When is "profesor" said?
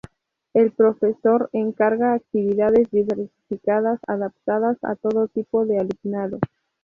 0.71-1.49